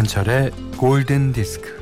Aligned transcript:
김현철의 0.00 0.52
골든 0.78 1.34
디스크. 1.34 1.78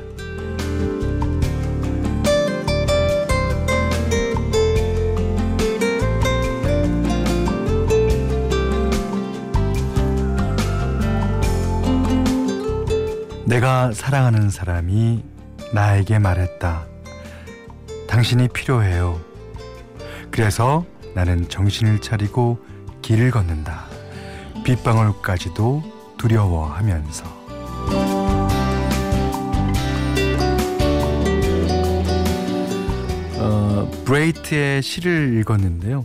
내가 13.45 13.93
사랑하는 13.93 14.49
사람이 14.49 15.23
나에게 15.73 16.19
말했다. 16.19 16.85
당신이 18.07 18.49
필요해요. 18.49 19.21
그래서 20.29 20.83
나는 21.15 21.47
정신을 21.47 22.01
차리고 22.01 22.59
길을 23.01 23.31
걷는다. 23.31 23.85
빗방울까지도 24.65 25.83
두려워하면서. 26.17 27.38
브레이트의 34.09 34.81
시를 34.81 35.37
읽었는데요. 35.37 36.03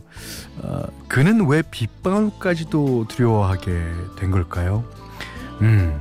어, 0.59 0.83
그는 1.09 1.47
왜 1.47 1.63
빗방울까지도 1.63 3.07
두려워하게 3.09 3.83
된 4.19 4.31
걸까요? 4.31 4.85
음, 5.63 5.99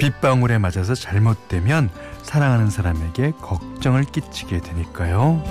빗방울에 0.00 0.58
맞아서 0.58 0.96
잘못되면 0.96 1.88
사랑하는 2.24 2.68
사람에게 2.68 3.30
걱정을 3.40 4.02
끼치게 4.06 4.58
되니까요. 4.58 5.44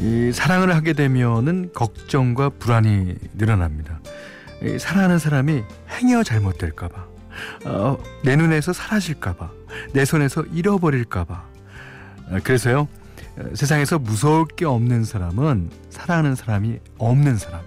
이 0.00 0.32
사랑을 0.32 0.74
하게 0.74 0.94
되면은 0.94 1.70
걱정과 1.72 2.48
불안이 2.58 3.14
늘어납니다. 3.34 4.00
이 4.64 4.80
사랑하는 4.80 5.20
사람이 5.20 5.62
행여 5.90 6.24
잘못될까봐, 6.24 7.11
어, 7.64 7.98
내 8.24 8.36
눈에서 8.36 8.72
사라질까봐, 8.72 9.50
내 9.92 10.04
손에서 10.04 10.42
잃어버릴까봐. 10.52 11.44
어, 12.30 12.38
그래서요, 12.42 12.88
어, 13.38 13.44
세상에서 13.54 13.98
무서울 13.98 14.46
게 14.46 14.64
없는 14.64 15.04
사람은 15.04 15.70
사랑하는 15.90 16.34
사람이 16.34 16.78
없는 16.98 17.36
사람. 17.36 17.60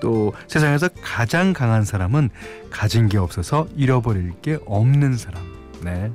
또 0.00 0.34
세상에서 0.48 0.88
가장 1.02 1.52
강한 1.52 1.84
사람은 1.84 2.30
가진 2.70 3.08
게 3.08 3.18
없어서 3.18 3.66
잃어버릴 3.76 4.32
게 4.42 4.58
없는 4.66 5.16
사람. 5.16 5.42
네. 5.82 6.12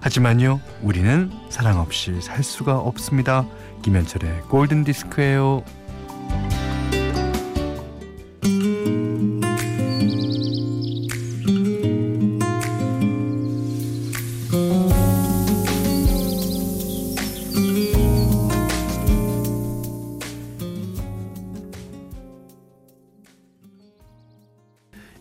하지만요, 0.00 0.60
우리는 0.82 1.30
사랑 1.48 1.78
없이 1.78 2.20
살 2.20 2.42
수가 2.42 2.78
없습니다. 2.78 3.46
김현철의 3.82 4.42
골든 4.48 4.84
디스크예요. 4.84 5.64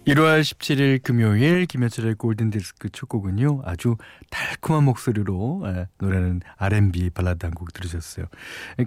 (1월 0.05 0.41
17일) 0.41 1.03
금요일 1.03 1.65
김현철의 1.65 2.15
골든디스크 2.15 2.89
첫 2.91 3.09
곡은요 3.09 3.61
아주 3.65 3.97
달콤한 4.29 4.85
목소리로 4.85 5.63
예, 5.65 5.87
노래는 5.97 6.41
R&B 6.57 7.09
발라드 7.09 7.45
한 7.45 7.53
곡 7.53 7.73
들으셨어요. 7.73 8.25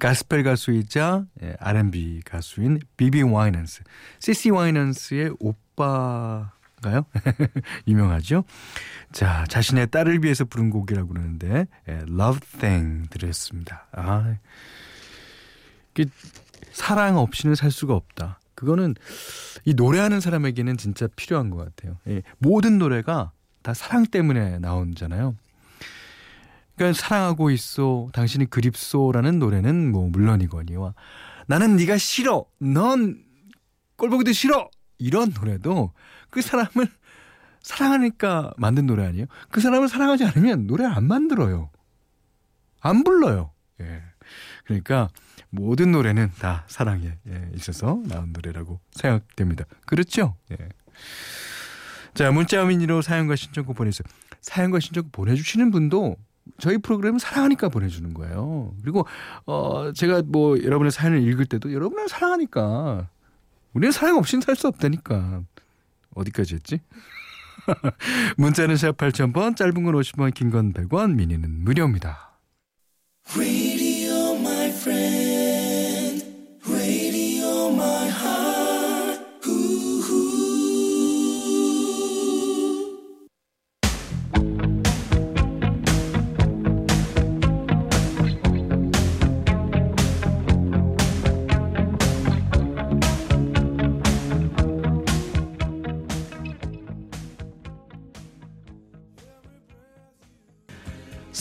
가스펠 0.01 0.43
가수이자 0.45 1.27
예, 1.43 1.57
R&B 1.61 2.23
가수인 2.25 2.79
비비 2.97 3.23
와이넌스. 3.23 3.83
시시 4.19 4.49
와이넌스의 4.51 5.35
오빠가요? 5.41 7.05
유명하죠? 7.87 8.45
자 9.13 9.45
자신의 9.49 9.91
딸을 9.91 10.25
위해서 10.25 10.47
부른 10.47 10.71
곡이라고 10.71 11.09
그러는데 11.09 11.67
예, 11.89 11.93
Love 12.09 12.41
Thing 12.61 13.11
들으셨습니다. 13.11 13.89
아 13.93 14.37
사랑 16.73 17.19
없이는 17.19 17.55
살 17.57 17.71
수가 17.71 17.95
없다 17.95 18.40
그거는 18.61 18.95
이 19.65 19.73
노래하는 19.73 20.21
사람에게는 20.21 20.77
진짜 20.77 21.09
필요한 21.17 21.49
것 21.49 21.57
같아요. 21.57 21.97
예, 22.09 22.23
모든 22.37 22.77
노래가 22.77 23.33
다 23.63 23.73
사랑 23.73 24.05
때문에 24.05 24.59
나오잖아요. 24.59 25.35
그러니까 26.77 27.01
사랑하고 27.01 27.51
있어, 27.53 28.09
당신이 28.13 28.51
그립소라는 28.51 29.39
노래는 29.39 29.91
뭐 29.91 30.11
물론이거니와 30.11 30.93
나는 31.47 31.77
네가 31.77 31.97
싫어, 31.97 32.45
넌 32.59 33.25
꼴보기도 33.97 34.33
싫어 34.33 34.69
이런 34.99 35.33
노래도 35.33 35.95
그 36.29 36.43
사람을 36.43 36.87
사랑하니까 37.63 38.53
만든 38.59 38.85
노래 38.85 39.07
아니에요? 39.07 39.25
그 39.51 39.63
사람을 39.63 39.89
사랑하지 39.89 40.25
않으면 40.25 40.67
노래 40.67 40.85
안 40.85 41.05
만들어요. 41.05 41.71
안 42.83 43.05
불러요. 43.05 43.53
예. 43.81 44.03
그러니까 44.65 45.09
모든 45.51 45.93
노래는 45.93 46.31
다 46.39 46.65
사랑에 46.69 47.13
예, 47.29 47.51
있어서 47.55 48.01
나온 48.07 48.33
노래라고 48.33 48.81
생각됩니다. 48.93 49.65
그렇죠? 49.87 50.37
예. 50.53 50.57
자, 52.15 52.31
문자 52.31 52.65
미니로 52.65 53.03
사연과 53.03 53.37
신청곡 53.37 53.77
보내주세요. 53.77 54.05
사연과 54.41 54.81
신청곡 54.81 55.13
보내주시는 55.13 55.71
분도 55.71 56.17
저희 56.59 56.79
프로그램 56.79 57.19
사랑하니까 57.19 57.69
보내주는 57.69 58.13
거예요. 58.15 58.75
그리고 58.83 59.07
어 59.47 59.93
제가 59.93 60.23
뭐 60.27 60.61
여러분의 60.63 60.91
사연을 60.91 61.23
읽을 61.29 61.47
때도 61.47 61.73
여러분을 61.73 62.09
사랑하니까 62.09 63.09
우리는 63.73 63.93
사랑 63.93 64.17
없이는 64.17 64.43
살 64.43 64.57
수 64.57 64.67
없다니까 64.67 65.43
어디까지 66.15 66.55
했지? 66.55 66.81
문자는 68.37 68.77
샵 68.77 68.97
8000번 68.97 69.55
짧은 69.57 69.75
건 69.85 69.95
50원 69.95 70.35
긴 70.35 70.51
건 70.51 70.73
100원 70.73 71.15
미니는 71.15 71.63
무료입니다. 71.65 72.39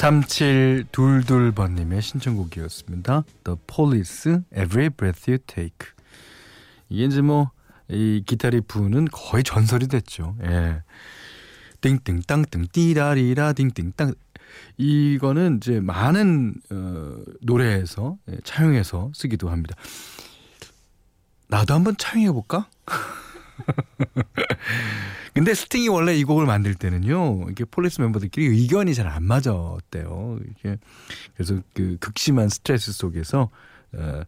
삼칠둘둘번님의 0.10 2.02
신청곡이었습니다. 2.02 3.26
The 3.44 3.60
Police, 3.68 4.40
Every 4.52 4.90
Breath 4.90 5.30
You 5.30 5.38
Take. 5.46 5.90
이게 6.90 7.06
이제 7.06 7.22
뭐, 7.22 7.52
이 7.88 8.24
기타 8.26 8.50
리프는 8.50 9.10
거의 9.12 9.44
전설이 9.44 9.88
됐죠. 9.88 10.36
예. 10.44 10.82
띵띵땅띵 11.82 12.70
띠라리라 12.72 13.54
띵띵땅. 13.54 14.16
이거는 14.78 15.58
이제 15.58 15.80
많은 15.80 16.56
어, 16.72 17.18
노래에서 17.42 18.18
예, 18.32 18.38
차용해서 18.44 19.12
쓰기도 19.14 19.50
합니다. 19.50 19.76
나도 21.50 21.76
한번 21.76 21.96
차용해 21.98 22.32
볼까? 22.32 22.68
근데 25.34 25.54
스팅이 25.54 25.88
원래 25.90 26.16
이 26.16 26.24
곡을 26.24 26.46
만들 26.46 26.74
때는요, 26.76 27.50
이게 27.50 27.64
폴리스 27.66 28.02
멤버들끼리 28.02 28.48
의견이 28.48 28.94
잘 28.96 29.08
안 29.08 29.24
맞았대요. 29.24 30.40
이게 30.50 30.78
그래서 31.36 31.62
그 31.74 31.98
극심한 32.00 32.50
스트레스 32.50 32.92
속에서 32.92 33.50
어, 33.94 34.22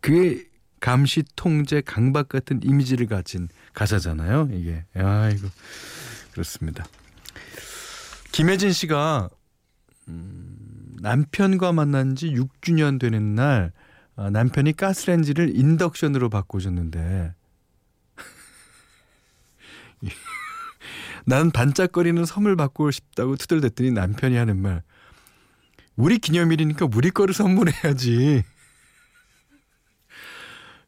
그게 0.00 0.44
감시 0.80 1.24
통제 1.36 1.80
강박 1.80 2.28
같은 2.28 2.60
이미지를 2.62 3.06
가진 3.06 3.48
가사잖아요. 3.72 4.50
이게 4.52 4.84
아이고 4.94 5.48
그렇습니다. 6.32 6.84
김혜진 8.32 8.72
씨가 8.72 9.28
음, 10.08 10.96
남편과 11.00 11.72
만난 11.72 12.16
지 12.16 12.30
6주년 12.30 12.98
되는 12.98 13.34
날 13.34 13.72
어, 14.16 14.30
남편이 14.30 14.74
가스렌지를 14.76 15.56
인덕션으로 15.56 16.28
바꿔줬는데 16.28 17.34
난 21.26 21.50
반짝거리는 21.50 22.24
선물 22.24 22.56
받고 22.56 22.90
싶다고 22.90 23.36
투덜댔더니 23.36 23.90
남편이 23.92 24.36
하는 24.36 24.60
말. 24.60 24.82
우리 25.96 26.18
기념일이니까 26.18 26.88
우리 26.94 27.10
거를 27.10 27.34
선물해야지. 27.34 28.42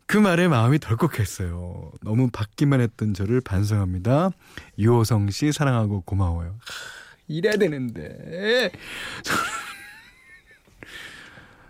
그 0.06 0.16
말에 0.16 0.46
마음이 0.46 0.78
덜컥했어요. 0.78 1.92
너무 2.02 2.30
받기만 2.30 2.80
했던 2.80 3.12
저를 3.12 3.40
반성합니다. 3.40 4.30
유호성 4.78 5.30
씨 5.30 5.52
사랑하고 5.52 6.02
고마워요. 6.02 6.58
하, 6.60 6.74
이래야 7.26 7.56
되는데. 7.56 8.70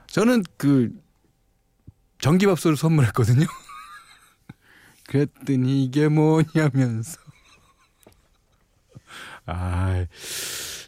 저는 0.08 0.44
그 0.56 0.90
전기밥솥을 2.18 2.76
선물했거든요. 2.76 3.46
그랬더니 5.08 5.84
이게 5.84 6.08
뭐냐면서. 6.08 7.25
아, 9.46 10.04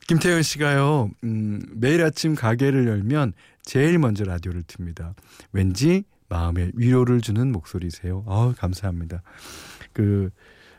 김태현 0.07 0.43
씨가요, 0.43 1.11
음, 1.25 1.61
매일 1.75 2.03
아침 2.03 2.35
가게를 2.35 2.87
열면 2.89 3.33
제일 3.63 3.99
먼저 3.99 4.25
라디오를 4.25 4.63
틉니다. 4.63 5.15
왠지 5.53 6.05
마음에 6.29 6.71
위로를 6.75 7.21
주는 7.21 7.51
목소리세요. 7.53 8.25
아 8.27 8.53
감사합니다. 8.57 9.23
그, 9.93 10.31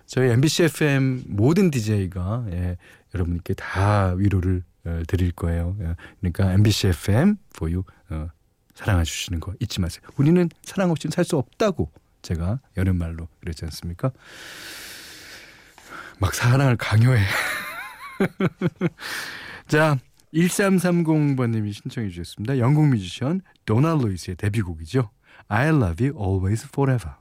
저희 0.05 0.29
MBC 0.31 0.63
FM 0.63 1.23
모든 1.27 1.69
DJ가, 1.71 2.45
예, 2.51 2.77
여러분께 3.13 3.53
다 3.53 4.13
위로를 4.17 4.63
어, 4.85 5.01
드릴 5.07 5.31
거예요. 5.31 5.75
예, 5.81 5.95
그러니까 6.19 6.53
MBC 6.53 6.87
FM 6.89 7.35
you, 7.61 7.83
어, 8.09 8.29
사랑해 8.73 9.03
주시는 9.03 9.39
거 9.39 9.53
잊지 9.59 9.81
마세요. 9.81 10.01
우리는 10.17 10.49
사랑 10.63 10.89
없이는 10.91 11.11
살 11.11 11.25
수 11.25 11.37
없다고 11.37 11.91
제가 12.21 12.59
여름말로 12.77 13.27
그랬지 13.41 13.65
않습니까? 13.65 14.11
막 16.19 16.33
사랑을 16.33 16.75
강요해. 16.77 17.21
자, 19.67 19.97
1330번님이 20.33 21.73
신청해 21.73 22.09
주셨습니다. 22.09 22.59
영국 22.59 22.87
뮤지션 22.87 23.41
도나 23.65 23.95
루이스의 23.95 24.35
데뷔곡이죠. 24.35 25.09
I 25.47 25.69
love 25.69 26.07
you 26.07 26.19
always 26.19 26.65
forever. 26.65 27.15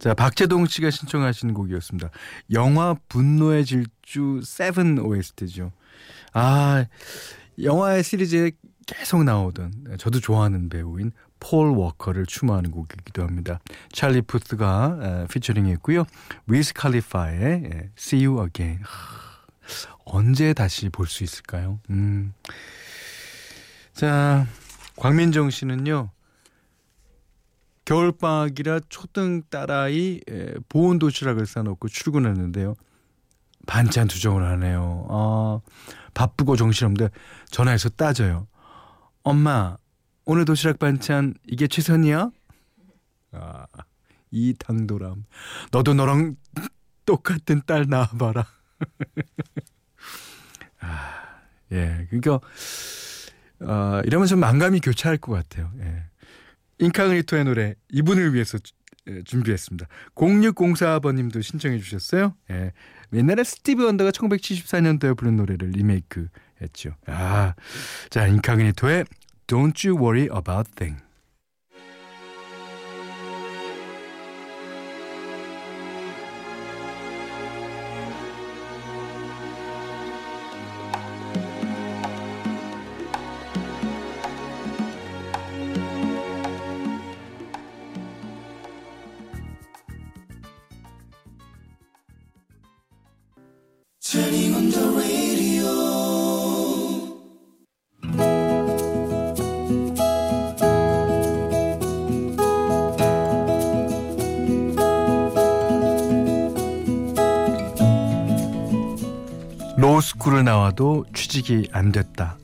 자, 0.00 0.14
박재동 0.14 0.66
씨가 0.66 0.90
신청하신 0.90 1.52
곡이었습니다. 1.52 2.08
영화 2.52 2.94
분노의 3.08 3.66
질주 3.66 4.40
7 4.42 4.98
OST죠. 4.98 5.72
아, 6.32 6.86
영화의 7.62 8.02
시리즈에 8.02 8.52
계속 8.86 9.22
나오던 9.24 9.96
저도 9.98 10.18
좋아하는 10.20 10.70
배우인 10.70 11.12
폴 11.38 11.68
워커를 11.70 12.24
추모하는 12.26 12.70
곡이기도 12.70 13.22
합니다. 13.22 13.60
찰리 13.92 14.22
푸스가 14.22 15.26
피처링했고요. 15.30 16.04
위즈 16.46 16.72
칼리파의 16.72 17.90
See 17.98 18.26
You 18.26 18.42
Again. 18.46 18.82
언제 20.06 20.54
다시 20.54 20.88
볼 20.88 21.06
수 21.06 21.22
있을까요? 21.24 21.78
음. 21.90 22.32
자, 23.92 24.46
광민정 24.96 25.50
씨는요. 25.50 26.10
겨울방학이라 27.90 28.80
초등 28.88 29.42
딸아이 29.50 30.20
보온 30.68 31.00
도시락을 31.00 31.44
싸놓고 31.44 31.88
출근했는데요. 31.88 32.76
반찬 33.66 34.06
투정을 34.06 34.46
하네요. 34.52 35.08
아, 35.10 35.60
바쁘고 36.14 36.54
정신없는데 36.54 37.12
전화해서 37.50 37.88
따져요. 37.88 38.46
엄마, 39.24 39.76
오늘 40.24 40.44
도시락 40.44 40.78
반찬 40.78 41.34
이게 41.48 41.66
최선이야? 41.66 42.30
아, 43.32 43.66
이 44.30 44.54
당돌함. 44.56 45.24
너도 45.72 45.92
너랑 45.92 46.36
똑같은 47.04 47.60
딸 47.66 47.86
낳아봐라. 47.88 48.46
아, 50.78 51.24
예. 51.72 52.06
그러니까, 52.08 52.38
어, 53.62 54.00
이러면서 54.04 54.36
만감이 54.36 54.78
교차할 54.78 55.18
것 55.18 55.32
같아요. 55.32 55.72
예. 55.80 56.09
인카그니토의 56.80 57.44
노래, 57.44 57.74
이분을 57.90 58.34
위해서 58.34 58.58
예, 59.08 59.22
준비했습니다. 59.22 59.86
0604번님도 60.14 61.42
신청해 61.42 61.78
주셨어요. 61.78 62.34
예. 62.50 62.72
옛날에 63.12 63.44
스티브 63.44 63.84
원더가 63.84 64.10
1974년도에 64.10 65.16
부른 65.16 65.36
노래를 65.36 65.70
리메이크 65.70 66.28
했죠. 66.60 66.94
아, 67.06 67.54
자 68.10 68.26
인카그니토의 68.26 69.04
Don't 69.46 69.88
You 69.88 69.98
Worry 70.00 70.28
About 70.36 70.70
Thing. 70.76 71.02
로스쿨을 109.80 110.44
나와도 110.44 111.06
취직이 111.14 111.68
안 111.72 111.90
됐다. 111.90 112.36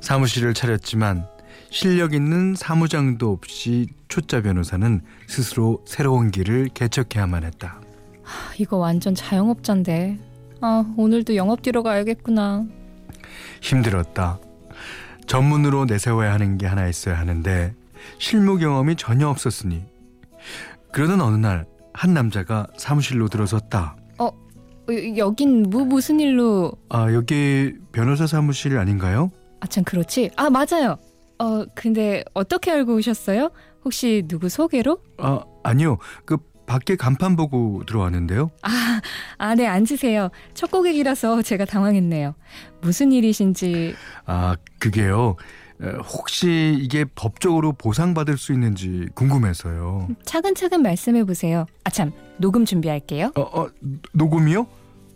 사무실을 0.00 0.54
차렸지만 0.54 1.26
실력 1.70 2.14
있는 2.14 2.54
사무장도 2.54 3.32
없이 3.32 3.88
초짜 4.08 4.40
변호사는 4.40 5.00
스스로 5.26 5.82
새로운 5.86 6.30
길을 6.30 6.68
개척해야만 6.72 7.42
했다. 7.44 7.80
이거 8.58 8.76
완전 8.76 9.14
자영업자인데. 9.14 10.18
아, 10.60 10.84
오늘도 10.96 11.34
영업 11.34 11.62
뛰러 11.62 11.82
가야겠구나. 11.82 12.64
힘들었다. 13.60 14.38
전문으로 15.26 15.86
내세워야 15.86 16.32
하는 16.32 16.56
게 16.58 16.66
하나 16.66 16.86
있어야 16.86 17.18
하는데 17.18 17.74
실무 18.18 18.58
경험이 18.58 18.94
전혀 18.96 19.28
없었으니 19.28 19.84
그러던 20.92 21.20
어느 21.20 21.36
날 21.36 21.66
한 21.94 22.12
남자가 22.12 22.66
사무실로 22.76 23.28
들어섰다. 23.28 23.96
어, 24.88 25.16
여긴 25.16 25.62
뭐 25.70 25.84
무슨 25.84 26.20
일로? 26.20 26.72
아 26.88 27.12
여기 27.12 27.74
변호사 27.92 28.26
사무실 28.26 28.78
아닌가요? 28.78 29.30
아 29.60 29.66
참 29.66 29.82
그렇지. 29.84 30.30
아 30.36 30.50
맞아요. 30.50 30.96
어 31.38 31.64
근데 31.74 32.22
어떻게 32.34 32.70
알고 32.70 32.94
오셨어요? 32.96 33.50
혹시 33.84 34.22
누구 34.28 34.48
소개로? 34.48 34.98
아 35.18 35.40
아니요. 35.62 35.98
그 36.24 36.36
밖에 36.66 36.96
간판 36.96 37.36
보고 37.36 37.82
들어왔는데요. 37.86 38.50
아, 38.62 39.00
아, 39.36 39.54
네, 39.54 39.66
앉으세요. 39.66 40.30
첫 40.54 40.70
고객이라서 40.70 41.42
제가 41.42 41.66
당황했네요. 41.66 42.34
무슨 42.80 43.12
일이신지. 43.12 43.94
아, 44.24 44.56
그게요. 44.78 45.36
혹시 45.82 46.76
이게 46.80 47.04
법적으로 47.14 47.72
보상받을 47.72 48.38
수 48.38 48.52
있는지 48.52 49.06
궁금해서요. 49.14 50.08
차근차근 50.24 50.82
말씀해 50.82 51.24
보세요. 51.24 51.66
아, 51.84 51.90
참, 51.90 52.12
녹음 52.38 52.64
준비할게요. 52.64 53.32
어, 53.36 53.40
어, 53.42 53.68
녹음이요? 54.12 54.66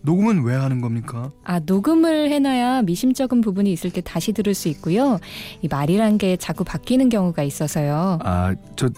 녹음은 0.03 0.45
왜 0.45 0.55
하는 0.55 0.81
겁니까? 0.81 1.31
아, 1.45 1.59
녹음을 1.59 2.31
해놔야 2.31 2.83
미심쩍은 2.83 3.41
부분이 3.41 3.73
있을 3.73 3.91
때 3.91 4.01
다시 4.01 4.33
들을 4.33 4.55
수 4.55 4.69
있고요. 4.69 5.19
이 5.61 5.69
말이란 5.69 6.19
게 6.19 6.37
자꾸 6.37 6.65
바뀌는 6.65 7.09
경우가 7.09 7.43
있어서요. 7.43 8.19
아, 8.23 8.55
저 8.77 8.89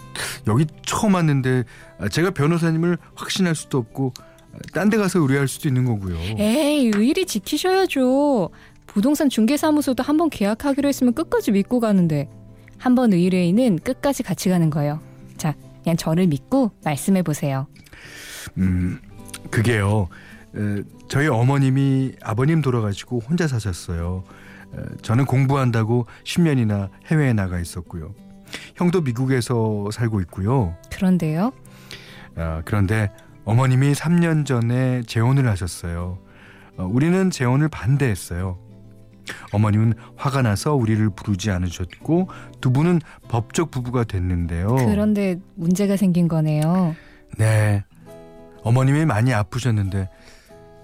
여기 0.47 0.65
처음 0.85 1.15
왔는데 1.15 1.63
제가 2.11 2.31
변호사님을 2.31 2.97
확신할 3.15 3.55
수도 3.55 3.77
없고 3.79 4.13
딴 4.73 4.89
데 4.89 4.97
가서 4.97 5.19
의뢰할 5.19 5.47
수도 5.47 5.69
있는 5.69 5.85
거고요. 5.85 6.17
에이, 6.37 6.91
의리 6.93 7.25
지키셔야죠. 7.25 8.49
부동산 8.93 9.29
중개사무소도 9.29 10.03
한 10.03 10.17
번 10.17 10.29
계약하기로 10.29 10.87
했으면 10.89 11.13
끝까지 11.13 11.51
믿고 11.51 11.79
가는데 11.79 12.29
한 12.77 12.95
번 12.95 13.13
의뢰인은 13.13 13.79
끝까지 13.79 14.23
같이 14.23 14.49
가는 14.49 14.69
거예요. 14.69 14.99
자, 15.37 15.55
그냥 15.83 15.95
저를 15.97 16.27
믿고 16.27 16.71
말씀해 16.83 17.21
보세요. 17.23 17.67
음, 18.57 18.99
그게요. 19.49 20.09
에, 20.55 20.83
저희 21.07 21.27
어머님이 21.27 22.13
아버님 22.21 22.61
돌아가시고 22.61 23.19
혼자 23.19 23.47
사셨어요. 23.47 24.23
에, 24.75 24.81
저는 25.03 25.25
공부한다고 25.25 26.05
10년이나 26.25 26.89
해외에 27.07 27.33
나가 27.33 27.59
있었고요. 27.59 28.13
형도 28.75 29.01
미국에서 29.01 29.89
살고 29.91 30.19
있고요. 30.21 30.75
그런데요? 30.91 31.51
아, 32.35 32.61
그런데 32.65 33.11
어머님이 33.45 33.93
3년 33.93 34.45
전에 34.45 35.03
재혼을 35.07 35.47
하셨어요. 35.47 36.17
어, 36.77 36.85
우리는 36.91 37.29
재혼을 37.29 37.69
반대했어요. 37.69 38.57
어머님은 39.51 39.93
화가 40.15 40.41
나서 40.41 40.73
우리를 40.75 41.09
부르지 41.11 41.51
않으셨고 41.51 42.29
두 42.61 42.71
분은 42.71 43.01
법적 43.27 43.71
부부가 43.71 44.03
됐는데요. 44.03 44.75
그런데 44.75 45.37
문제가 45.55 45.97
생긴 45.97 46.27
거네요. 46.27 46.95
네. 47.37 47.83
어머님이 48.63 49.05
많이 49.05 49.33
아프셨는데 49.33 50.09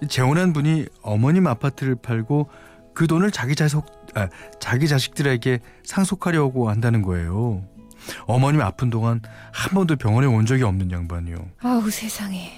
재혼한 0.08 0.52
분이 0.52 0.86
어머님 1.02 1.46
아파트를 1.46 1.96
팔고 1.96 2.48
그 2.94 3.06
돈을 3.06 3.30
자기 3.30 3.54
자식 3.54 3.80
아, 4.14 4.28
자기 4.58 4.88
자식들에게 4.88 5.60
상속하려고 5.84 6.70
한다는 6.70 7.02
거예요. 7.02 7.62
어머님 8.26 8.60
아픈 8.62 8.90
동안 8.90 9.20
한 9.52 9.74
번도 9.74 9.96
병원에 9.96 10.26
온 10.26 10.46
적이 10.46 10.64
없는 10.64 10.90
양반이요. 10.90 11.36
아우 11.62 11.90
세상에. 11.90 12.52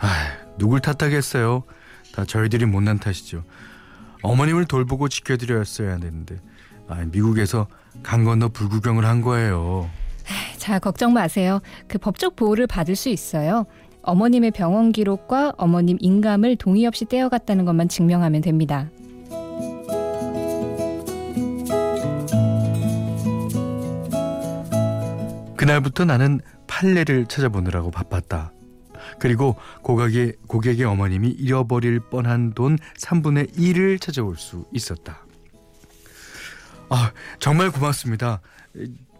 아, 0.00 0.08
누굴 0.58 0.80
탓하겠어요. 0.80 1.64
다 2.14 2.24
저희들이 2.24 2.66
못난 2.66 2.98
탓이죠. 2.98 3.44
어머님을 4.22 4.66
돌보고 4.66 5.08
지켜드렸어야 5.08 5.98
되는데 5.98 6.36
아, 6.88 7.04
미국에서 7.10 7.66
강 8.02 8.24
건너 8.24 8.48
불구경을 8.48 9.04
한 9.04 9.20
거예요. 9.20 9.90
자, 10.58 10.78
걱정 10.78 11.12
마세요. 11.12 11.60
그 11.86 11.98
법적 11.98 12.36
보호를 12.36 12.66
받을 12.66 12.96
수 12.96 13.08
있어요. 13.08 13.66
어머님의 14.02 14.52
병원 14.52 14.92
기록과 14.92 15.54
어머님 15.56 15.96
인감을 16.00 16.56
동의 16.56 16.86
없이 16.86 17.04
떼어갔다는 17.04 17.64
것만 17.64 17.88
증명하면 17.88 18.40
됩니다. 18.40 18.88
그날부터 25.56 26.04
나는 26.04 26.40
판례를 26.66 27.26
찾아보느라고 27.26 27.90
바빴다. 27.90 28.52
그리고 29.18 29.56
고객의, 29.82 30.34
고객의 30.46 30.84
어머님이 30.84 31.28
잃어버릴 31.28 32.00
뻔한 32.00 32.52
돈 32.52 32.78
3분의 32.98 33.56
1을 33.56 34.00
찾아올 34.00 34.36
수 34.36 34.64
있었다. 34.72 35.24
아, 36.88 37.12
정말 37.38 37.70
고맙습니다. 37.70 38.40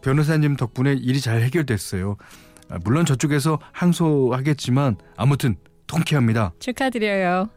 변호사님 0.03 0.57
덕분에 0.57 0.93
일이 0.93 1.21
잘 1.21 1.43
해결됐어요. 1.43 2.17
아, 2.69 2.79
물론 2.85 3.05
저쪽에서 3.05 3.59
항소하겠지만 3.73 4.97
아무튼 5.17 5.57
통쾌합니다. 5.87 6.53
축하드려요. 6.59 7.49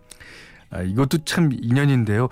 아, 0.71 0.81
이것도 0.81 1.25
참 1.25 1.49
인연인데요. 1.51 2.29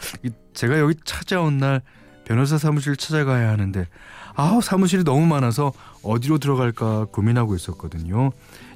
제가 0.54 0.80
여기 0.80 0.96
찾아온 1.06 1.58
날 1.58 1.82
변호사 2.26 2.58
사무실 2.58 2.96
찾아가야 2.96 3.50
하는데 3.50 3.88
아우 4.36 4.62
사무실이 4.62 5.04
너무 5.04 5.26
많아서 5.26 5.72
어디로 6.04 6.38
들어갈까 6.40 7.06
고민하고 7.06 7.56
있었거든요. 7.56 8.32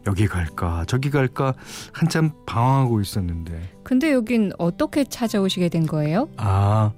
여기 0.07 0.27
갈까 0.27 0.83
저기 0.87 1.09
갈까 1.09 1.53
한참 1.93 2.31
방황하고 2.45 3.01
있었는데. 3.01 3.61
근데 3.83 4.11
여긴 4.11 4.51
어떻게 4.57 5.03
찾아오시게 5.03 5.69
된 5.69 5.85
거예요? 5.85 6.29
아 6.37 6.91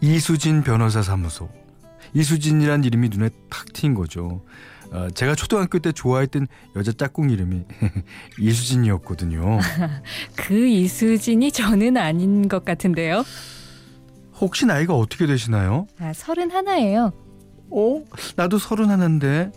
이수진 0.00 0.62
변호사 0.62 1.02
사무소. 1.02 1.48
이수진이란 2.14 2.84
이름이 2.84 3.08
눈에 3.10 3.30
탁튄 3.50 3.94
거죠. 3.94 4.42
어, 4.90 5.08
제가 5.12 5.34
초등학교 5.34 5.78
때 5.78 5.92
좋아했던 5.92 6.46
여자 6.76 6.92
짝꿍 6.92 7.28
이름이 7.30 7.64
이수진이었거든요. 8.40 9.58
그 10.36 10.66
이수진이 10.66 11.52
저는 11.52 11.96
아닌 11.96 12.48
것 12.48 12.64
같은데요. 12.64 13.24
혹시 14.40 14.64
나이가 14.64 14.94
어떻게 14.94 15.26
되시나요? 15.26 15.86
아, 15.98 16.12
서른 16.14 16.50
하나예요. 16.50 17.12
어? 17.70 18.04
나도 18.36 18.58
서른 18.58 18.88
하나인데. 18.88 19.50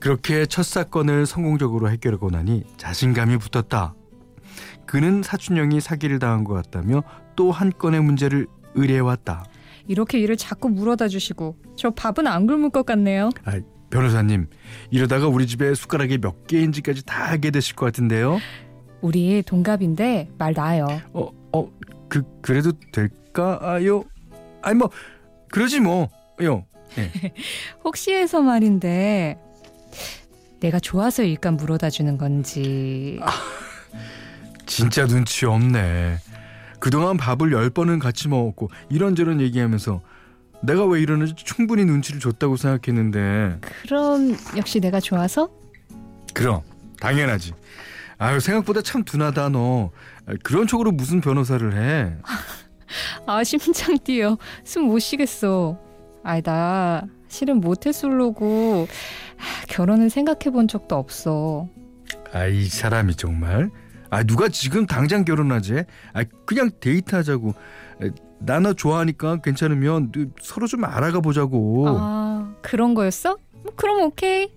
그렇게 0.00 0.46
첫 0.46 0.64
사건을 0.64 1.26
성공적으로 1.26 1.90
해결하고 1.90 2.30
나니 2.30 2.64
자신감이 2.78 3.36
붙었다. 3.36 3.94
그는 4.86 5.22
사촌형이 5.22 5.80
사기를 5.80 6.18
당한 6.18 6.42
것 6.44 6.54
같다며 6.54 7.02
또 7.36 7.50
한 7.52 7.70
건의 7.76 8.00
문제를 8.02 8.46
의뢰해왔다. 8.74 9.44
이렇게 9.86 10.18
일을 10.18 10.36
자꾸 10.36 10.68
물어다 10.68 11.08
주시고 11.08 11.56
저 11.76 11.90
밥은 11.90 12.26
안 12.26 12.46
굶을 12.46 12.70
것 12.70 12.84
같네요. 12.86 13.30
아, 13.44 13.58
변호사님 13.90 14.46
이러다가 14.90 15.26
우리 15.28 15.46
집에 15.46 15.74
숟가락이 15.74 16.18
몇 16.18 16.46
개인지까지 16.46 17.04
다 17.04 17.30
하게 17.30 17.50
되실 17.50 17.76
것 17.76 17.86
같은데요. 17.86 18.38
우리 19.00 19.42
동갑인데 19.42 20.30
말 20.38 20.54
나요. 20.54 20.86
어, 21.12 21.28
어, 21.52 21.68
그 22.08 22.22
그래도 22.40 22.72
될까요? 22.92 24.04
아니 24.62 24.78
뭐 24.78 24.90
그러지 25.50 25.80
뭐요. 25.80 26.64
네. 26.96 27.32
혹시 27.84 28.12
해서 28.12 28.42
말인데 28.42 29.38
내가 30.60 30.78
좋아서 30.78 31.22
일감 31.22 31.56
물어다 31.56 31.90
주는 31.90 32.18
건지. 32.18 33.18
아, 33.22 33.30
진짜 34.66 35.06
눈치 35.06 35.46
없네. 35.46 36.18
그동안 36.78 37.16
밥을 37.16 37.52
열 37.52 37.70
번은 37.70 37.98
같이 37.98 38.28
먹었고 38.28 38.70
이런저런 38.88 39.40
얘기하면서 39.40 40.00
내가 40.62 40.84
왜 40.86 41.00
이러는지 41.00 41.34
충분히 41.36 41.84
눈치를 41.84 42.20
줬다고 42.20 42.56
생각했는데 42.56 43.60
그럼 43.82 44.36
역시 44.56 44.80
내가 44.80 45.00
좋아서? 45.00 45.50
그럼 46.34 46.60
당연하지 47.00 47.52
아유 48.18 48.40
생각보다 48.40 48.80
참 48.82 49.04
둔하다 49.04 49.50
너 49.50 49.90
그런 50.42 50.66
쪽으로 50.66 50.92
무슨 50.92 51.20
변호사를 51.20 51.74
해 51.74 52.14
아 53.26 53.44
심장 53.44 53.96
뛰어 53.98 54.36
숨 54.64 54.84
못 54.84 54.98
쉬겠어 54.98 55.78
아이 56.24 56.42
나 56.42 57.02
실은 57.28 57.60
모태솔로고 57.60 58.88
결혼은 59.70 60.08
생각해 60.08 60.50
본 60.52 60.66
적도 60.68 60.96
없어 60.96 61.68
아이 62.32 62.64
사람이 62.64 63.14
정말 63.14 63.70
아 64.10 64.24
누가 64.24 64.48
지금 64.48 64.86
당장 64.86 65.24
결혼하지? 65.24 65.84
아 66.12 66.24
그냥 66.44 66.70
데이트하자고. 66.80 67.54
나나 68.40 68.72
좋아하니까 68.72 69.36
괜찮으면 69.36 70.10
서로 70.40 70.66
좀 70.66 70.84
알아가 70.84 71.20
보자고. 71.20 71.86
아 71.88 72.52
그런 72.60 72.94
거였어? 72.94 73.36
뭐 73.62 73.72
그럼 73.76 74.02
오케이. 74.02 74.50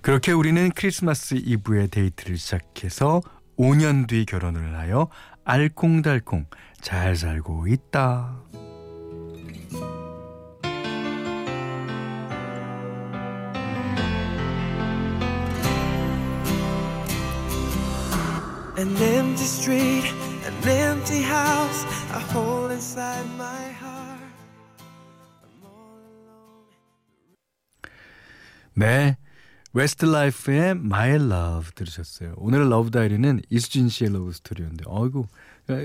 그렇게 0.00 0.32
우리는 0.32 0.70
크리스마스 0.74 1.34
이브에 1.34 1.88
데이트를 1.88 2.38
시작해서 2.38 3.20
5년 3.58 4.08
뒤 4.08 4.24
결혼을 4.24 4.78
하여 4.78 5.08
알콩달콩 5.44 6.46
잘 6.80 7.14
살고 7.14 7.66
있다. 7.68 8.40
An. 18.82 18.96
네. 28.74 29.16
웨스트라이프의 29.74 30.70
My 30.72 31.10
Love 31.10 31.70
들으셨어요. 31.76 32.34
오늘 32.36 32.68
Love 32.68 32.90
Diary는 32.90 33.40
이수진 33.50 33.88
씨의 33.88 34.12
love 34.12 34.32
story였는데, 34.32 34.84
어이구, 34.86 35.26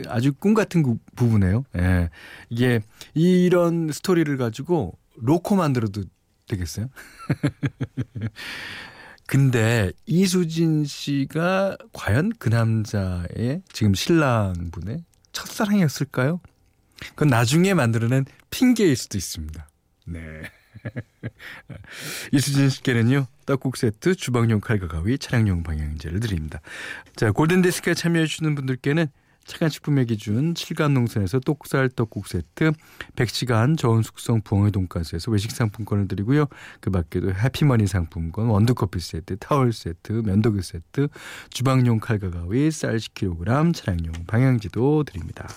아주 0.08 0.34
꿈 0.34 0.56
같은 0.56 0.82
구, 0.82 0.98
부분이에요. 1.16 1.66
예. 1.78 2.10
이게, 2.50 2.82
이런 3.14 3.92
스토리를 3.92 4.36
가지고 4.38 4.98
로코 5.18 5.56
만들어도 5.56 6.04
되겠어요? 6.48 6.88
근데 9.28 9.92
이수진 10.06 10.86
씨가 10.86 11.78
과연 11.92 12.32
그 12.40 12.48
남자의 12.48 13.62
지금 13.74 13.94
신랑분의 13.94 15.04
첫사랑이었을까요? 15.34 16.40
그건 17.10 17.28
나중에 17.28 17.74
만들어낸 17.74 18.26
핑계일 18.50 18.96
수도 18.96 19.18
있습니다. 19.18 19.70
네. 20.06 20.22
이수진 22.32 22.70
씨께는요, 22.70 23.28
떡국 23.46 23.76
세트, 23.76 24.16
주방용 24.16 24.62
칼과 24.62 24.88
가위, 24.88 25.18
차량용 25.18 25.62
방향제를 25.62 26.22
드립니다. 26.22 26.62
자, 27.18 27.32
골든 27.32 27.62
디스크에 27.62 27.94
참여해 27.94 28.26
주시는 28.28 28.56
분들께는 28.56 29.08
착한 29.48 29.70
식품의 29.70 30.06
기준 30.06 30.54
7간 30.54 30.92
농산에서 30.92 31.40
똑살 31.40 31.90
떡국 31.90 32.28
세트 32.28 32.74
100시간 33.16 33.78
저온 33.78 34.04
숙성 34.04 34.42
부엉이 34.42 34.72
돈가스에서 34.72 35.32
외식 35.32 35.52
상품권을 35.52 36.08
드리고요. 36.08 36.46
그 36.82 36.92
밖에도 36.92 37.34
해피머니 37.34 37.88
상품권, 37.88 38.48
원두커피 38.48 39.00
세트, 39.00 39.38
타월 39.38 39.72
세트, 39.72 40.12
면도기 40.26 40.62
세트, 40.62 41.08
주방용 41.50 42.00
칼과 42.00 42.30
가위, 42.30 42.70
쌀 42.70 42.98
10kg, 42.98 43.74
차량용 43.74 44.26
방향지도 44.28 45.06
드립니다. 45.06 45.48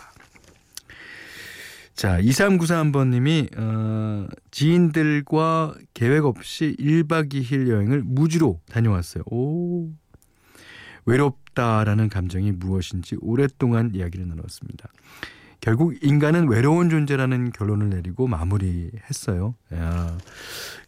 자, 1.95 2.19
2394번님이 2.19 3.59
어, 3.59 4.27
지인들과 4.51 5.75
계획 5.93 6.25
없이 6.25 6.75
1박 6.79 7.35
2일 7.35 7.69
여행을 7.69 8.03
무주로 8.05 8.61
다녀왔어요. 8.71 9.25
오. 9.27 9.91
외롭다라는 11.07 12.09
감정이 12.09 12.53
무엇인지 12.53 13.17
오랫동안 13.21 13.91
이야기를 13.95 14.29
나눴습니다. 14.29 14.89
결국 15.61 15.95
인간은 16.03 16.49
외로운 16.49 16.89
존재라는 16.89 17.53
결론을 17.53 17.91
내리고 17.91 18.27
마무리했어요. 18.27 19.55
야, 19.75 20.19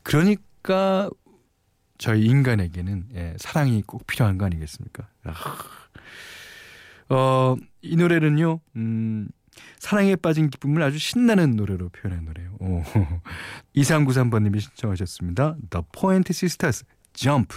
그러니까 0.03 1.11
저희 1.99 2.25
인간에게는 2.25 3.05
예, 3.15 3.35
사랑이 3.39 3.83
꼭 3.83 4.07
필요한 4.07 4.39
거 4.39 4.47
아니겠습니까? 4.47 5.07
아, 5.25 7.15
어, 7.15 7.57
이 7.83 7.97
노래는요, 7.97 8.61
음, 8.77 9.29
사랑에 9.79 10.17
빠진 10.17 10.49
기쁨을 10.49 10.83
아주 10.83 10.99
신나는 10.99 11.57
노래로 11.57 11.91
표현한 11.91 12.25
노래예요. 12.25 12.57
2393번님이 13.77 14.59
신청하셨습니다. 14.63 15.57
The 15.71 15.85
Point 15.93 16.31
Sisters, 16.33 16.85
Jump. 17.13 17.55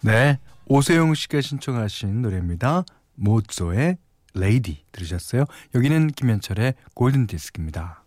네, 0.00 0.38
오세용 0.66 1.14
씨가 1.14 1.40
신청하신 1.40 2.22
노래입니다. 2.22 2.84
모조의 3.16 3.98
레이디 4.34 4.84
들으셨어요? 4.92 5.44
여기는 5.74 6.08
김현철의 6.08 6.74
골든 6.94 7.26
디스크입니다. 7.26 8.04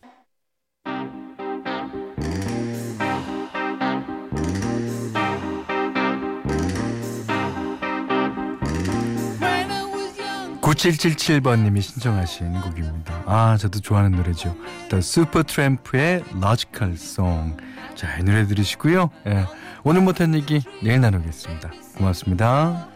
(9777번님이) 10.81 11.81
신청하신 11.81 12.59
곡입니다. 12.61 13.23
아 13.27 13.55
저도 13.59 13.79
좋아하는 13.79 14.13
노래죠. 14.17 14.55
The 14.89 14.97
Supertramp의 14.99 16.23
Logical 16.35 16.93
Song. 16.95 17.55
자 17.95 18.17
이 18.19 18.23
노래 18.23 18.47
들으시고요. 18.47 19.11
예, 19.27 19.45
오늘 19.83 20.01
못한 20.01 20.33
얘기 20.33 20.61
내일 20.81 21.01
나누겠습니다. 21.01 21.71
고맙습니다. 21.97 22.87